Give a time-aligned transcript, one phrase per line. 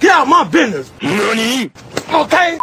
[0.00, 0.90] Get out my business.
[1.00, 1.70] Money.
[2.12, 2.58] Okay.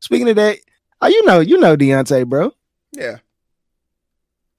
[0.00, 0.58] Speaking of that,
[1.02, 2.52] oh, you know, you know Deontay, bro.
[2.92, 3.18] Yeah.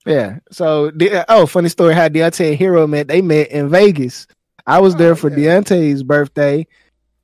[0.05, 0.39] Yeah.
[0.51, 0.91] So,
[1.27, 3.07] oh, funny story how Deontay and Heero met.
[3.07, 4.27] They met in Vegas.
[4.67, 5.59] I was there Oh, for yeah.
[5.59, 6.67] Deontay's birthday,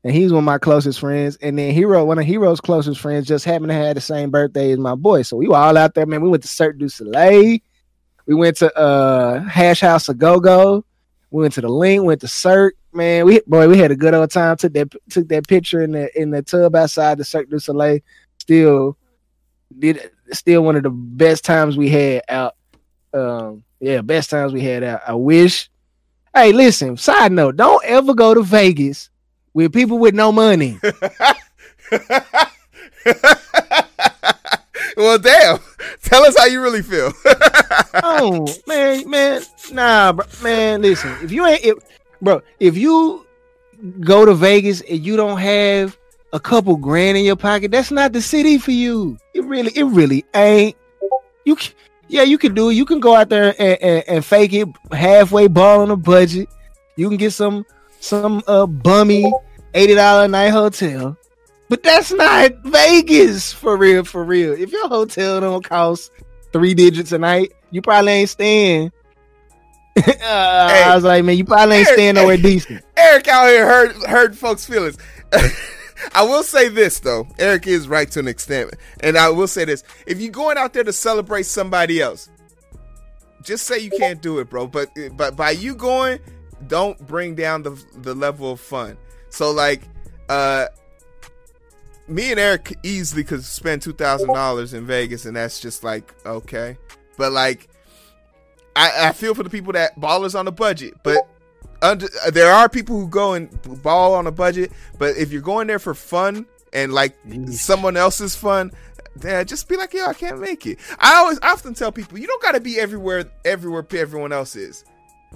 [0.04, 1.38] and he's one of my closest friends.
[1.38, 4.72] And then Heero, one of Heero's closest friends, just happened to have the same birthday
[4.72, 5.22] as my boy.
[5.22, 6.22] So we were all out there, man.
[6.22, 7.60] We went to Cirque du Soleil.
[8.26, 10.84] We went to uh Hash House A Go Go.
[11.36, 12.06] We went to the LINQ.
[12.06, 12.76] Went to Cirque.
[12.94, 14.56] Man, we boy, we had a good old time.
[14.56, 18.00] Took that took that picture in the in the tub outside the Cirque du Soleil.
[18.38, 18.98] Still
[19.78, 22.56] did still one of the best times we had out.
[23.14, 25.02] Um, yeah, best times we had out.
[25.06, 25.70] I wish.
[26.34, 26.96] Hey, listen.
[26.96, 29.10] Side note: Don't ever go to Vegas
[29.54, 30.80] with people with no money.
[34.96, 35.60] well, damn.
[36.02, 37.12] Tell us how you really feel.
[38.04, 40.82] oh man, man, nah, bro, man.
[40.82, 41.78] Listen, if you ain't, if,
[42.22, 43.26] bro, if you
[44.00, 45.98] go to Vegas and you don't have
[46.34, 49.18] a couple grand in your pocket, that's not the city for you.
[49.34, 50.76] It really, it really ain't.
[51.46, 51.58] You,
[52.08, 52.74] yeah, you can do it.
[52.74, 56.50] You can go out there and, and, and fake it halfway, ball on a budget.
[56.96, 57.66] You can get some
[58.00, 59.32] some uh bummy
[59.74, 61.18] eighty dollar night hotel.
[61.70, 64.54] But that's not Vegas for real, for real.
[64.54, 66.12] If your hotel don't cost
[66.54, 68.92] three digits a night, you probably ain't staying.
[69.98, 72.84] uh, I was like, man, you probably ain't Eric, staying nowhere decent.
[72.98, 74.98] Eric out here hurt hurt folks' feelings.
[76.14, 79.66] I will say this though, Eric is right to an extent, and I will say
[79.66, 82.30] this: if you're going out there to celebrate somebody else,
[83.42, 84.68] just say you can't do it, bro.
[84.68, 86.20] But but by you going,
[86.68, 88.98] don't bring down the the level of fun.
[89.30, 89.82] So like,
[90.30, 90.68] uh,
[92.08, 96.14] me and Eric easily could spend two thousand dollars in Vegas, and that's just like
[96.26, 96.78] okay.
[97.18, 97.68] But like,
[98.76, 101.28] I, I feel for the people that ballers on a budget, but
[101.82, 103.50] under, there are people who go and
[103.82, 104.72] ball on a budget.
[104.98, 107.16] But if you're going there for fun and like
[107.52, 108.72] someone else's fun,
[109.16, 110.80] then just be like, yo, I can't make it.
[111.00, 114.56] I always I often tell people you don't got to be everywhere everywhere everyone else
[114.56, 114.84] is.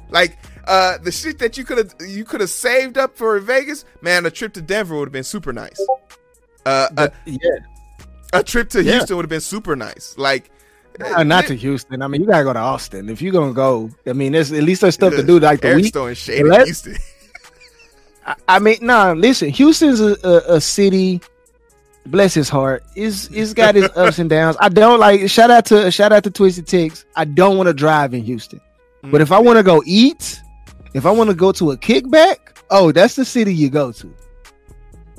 [0.09, 3.85] Like uh the shit that you could have you could have saved up for Vegas,
[4.01, 5.79] man, a trip to Denver would have been super nice.
[6.69, 7.40] Uh, a, yeah,
[8.34, 8.94] a trip to Yeah.
[8.94, 10.16] Houston would have been super nice.
[10.18, 10.52] Like
[11.00, 12.02] not to Houston.
[12.02, 13.90] I mean, you gotta go to Austin if you're gonna go.
[14.06, 15.94] I mean, there's at least there's stuff to do like the Eric's week.
[15.94, 16.97] throwing shade at Houston.
[18.25, 19.13] I, I mean, nah.
[19.13, 21.22] Listen, Houston's a, a, a city.
[22.06, 22.84] Bless his heart.
[22.96, 24.57] Is it's got its ups and downs.
[24.59, 25.30] I don't like.
[25.30, 27.06] Shout out to shout out to Twisted Ticks.
[27.16, 28.59] I don't want to drive in Houston,
[29.03, 30.41] but if I want to go eat,
[30.94, 32.38] if I want to go to a kickback,
[32.72, 34.13] oh, that's the city you go to.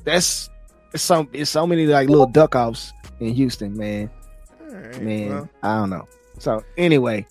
[0.05, 0.50] That's
[0.92, 4.10] it's so it's so many like little duck offs in Houston, man.
[4.60, 5.48] Right, Man, well.
[5.62, 6.08] I don't know.
[6.38, 7.26] So anyway,